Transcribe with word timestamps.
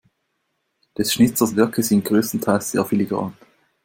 Des 0.97 1.03
Schnitzers 1.13 1.55
Werke 1.55 1.83
sind 1.83 2.05
größtenteils 2.05 2.71
sehr 2.71 2.83
filigran. 2.85 3.37